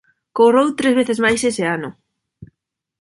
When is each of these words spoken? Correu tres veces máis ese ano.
Correu 0.37 0.67
tres 0.79 0.93
veces 0.99 1.21
máis 1.25 1.41
ese 1.51 1.63
ano. 1.75 1.89